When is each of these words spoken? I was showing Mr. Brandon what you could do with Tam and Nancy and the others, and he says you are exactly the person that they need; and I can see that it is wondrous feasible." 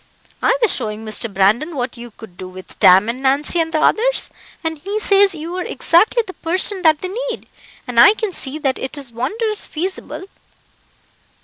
I 0.41 0.57
was 0.63 0.73
showing 0.73 1.05
Mr. 1.05 1.31
Brandon 1.31 1.75
what 1.75 1.95
you 1.95 2.09
could 2.09 2.35
do 2.35 2.47
with 2.47 2.79
Tam 2.79 3.07
and 3.07 3.21
Nancy 3.21 3.59
and 3.59 3.71
the 3.71 3.79
others, 3.81 4.31
and 4.63 4.79
he 4.79 4.99
says 4.99 5.35
you 5.35 5.55
are 5.57 5.63
exactly 5.63 6.23
the 6.25 6.33
person 6.33 6.81
that 6.81 7.01
they 7.01 7.09
need; 7.09 7.45
and 7.87 7.99
I 7.99 8.15
can 8.15 8.31
see 8.31 8.57
that 8.57 8.79
it 8.79 8.97
is 8.97 9.11
wondrous 9.11 9.67
feasible." 9.67 10.23